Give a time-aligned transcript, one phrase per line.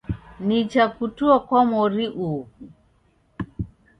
[0.39, 2.49] Nicha kutua kwa mori ughu